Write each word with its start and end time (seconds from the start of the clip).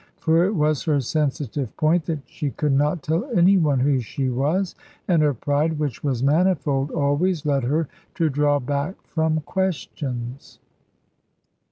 For 0.17 0.45
it 0.45 0.55
was 0.55 0.85
her 0.85 0.99
sensitive 0.99 1.77
point 1.77 2.05
that 2.05 2.21
she 2.25 2.49
could 2.49 2.71
not 2.73 3.03
tell 3.03 3.29
any 3.37 3.55
one 3.55 3.79
who 3.81 3.99
she 3.99 4.29
was; 4.31 4.73
and 5.07 5.21
her 5.21 5.35
pride 5.35 5.77
(which 5.77 6.03
was 6.03 6.23
manifold) 6.23 6.89
always 6.89 7.45
led 7.45 7.65
her 7.65 7.87
to 8.15 8.27
draw 8.27 8.57
back 8.59 8.95
from 9.03 9.41
questions. 9.41 10.57